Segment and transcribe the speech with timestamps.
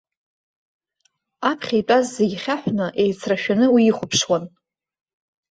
[1.49, 4.43] Аԥхьа итәаз зегьы хьаҳәны, еицрашәаны уи ихәаԥшуан.